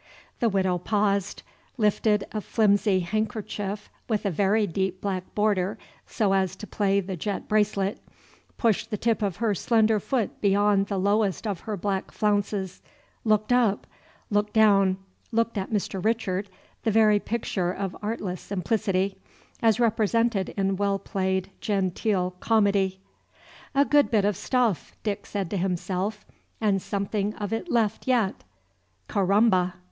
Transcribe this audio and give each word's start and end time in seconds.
The 0.39 0.49
Widow 0.49 0.79
paused; 0.79 1.43
lifted 1.77 2.25
a 2.31 2.41
flimsy 2.41 3.01
handkerchief 3.01 3.87
with 4.09 4.25
a 4.25 4.31
very 4.31 4.65
deep 4.65 4.99
black 4.99 5.35
border 5.35 5.77
so 6.07 6.33
as 6.33 6.55
to 6.55 6.65
play 6.65 6.99
the 6.99 7.15
jet 7.15 7.47
bracelet; 7.47 7.99
pushed 8.57 8.89
the 8.89 8.97
tip 8.97 9.21
of 9.21 9.35
her 9.35 9.53
slender 9.53 9.99
foot 9.99 10.41
beyond 10.41 10.87
the 10.87 10.97
lowest 10.97 11.45
of 11.45 11.59
her 11.59 11.77
black 11.77 12.09
flounces; 12.09 12.81
looked 13.23 13.53
up; 13.53 13.85
looked 14.31 14.53
down; 14.53 14.97
looked 15.31 15.55
at 15.55 15.69
Mr. 15.69 16.03
Richard, 16.03 16.49
the 16.81 16.89
very 16.89 17.19
picture 17.19 17.71
of 17.71 17.95
artless 18.01 18.41
simplicity, 18.41 19.19
as 19.61 19.79
represented 19.79 20.49
in 20.57 20.77
well 20.77 20.97
played 20.97 21.51
genteel 21.61 22.31
comedy. 22.39 22.99
"A 23.75 23.85
good 23.85 24.09
bit 24.09 24.25
of 24.25 24.35
stuff," 24.35 24.93
Dick 25.03 25.27
said 25.27 25.51
to 25.51 25.57
himself, 25.57 26.25
"and 26.59 26.81
something 26.81 27.35
of 27.35 27.53
it 27.53 27.69
left 27.69 28.07
yet; 28.07 28.43
caramba!" 29.07 29.75